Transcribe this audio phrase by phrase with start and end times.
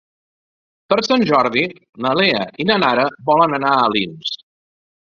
[0.93, 1.65] Per Sant Jordi
[2.07, 4.35] na Lea i na Nara volen anar a Alins.